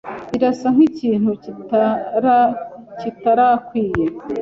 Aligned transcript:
Birasa 0.31 0.67
nkikintu 0.75 1.31
kitarakwiye. 3.01 4.05